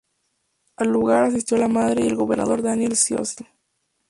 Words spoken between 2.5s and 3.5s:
Daniel Scioli.